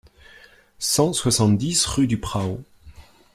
cent 0.79 1.13
soixante-dix 1.13 1.85
rue 1.85 2.07
du 2.07 2.19
Prao 2.19 2.63